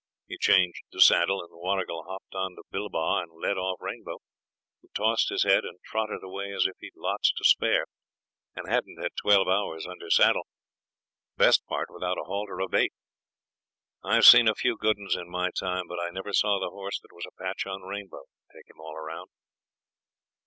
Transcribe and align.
He 0.27 0.39
changed 0.39 0.81
the 0.91 0.99
saddle, 0.99 1.41
and 1.41 1.49
Warrigal 1.51 2.05
hopped 2.07 2.33
on 2.33 2.55
to 2.55 2.63
Bilbah, 2.73 3.21
and 3.21 3.39
led 3.39 3.55
off 3.59 3.77
Rainbow, 3.79 4.17
who 4.81 4.87
tossed 4.95 5.29
his 5.29 5.43
head, 5.43 5.63
and 5.63 5.77
trotted 5.85 6.23
away 6.23 6.51
as 6.51 6.65
if 6.65 6.75
he'd 6.79 6.95
lots 6.95 7.31
to 7.33 7.43
spare, 7.43 7.85
and 8.55 8.67
hadn't 8.67 8.99
had 8.99 9.11
twelve 9.15 9.47
hours 9.47 9.85
under 9.85 10.09
saddle; 10.09 10.47
best 11.37 11.63
part 11.67 11.89
without 11.93 12.17
a 12.17 12.23
halt 12.23 12.49
or 12.49 12.61
a 12.61 12.67
bait. 12.67 12.93
I've 14.03 14.25
seen 14.25 14.47
a 14.47 14.55
few 14.55 14.75
good 14.75 14.97
'uns 14.97 15.15
in 15.15 15.29
my 15.29 15.51
time, 15.51 15.85
but 15.87 15.99
I 15.99 16.09
never 16.09 16.33
saw 16.33 16.57
the 16.59 16.71
horse 16.71 16.99
that 16.99 17.13
was 17.13 17.27
a 17.27 17.39
patch 17.43 17.67
on 17.67 17.83
Rainbow, 17.83 18.23
take 18.51 18.67
him 18.71 18.79
all 18.81 18.95
round. 18.99 19.29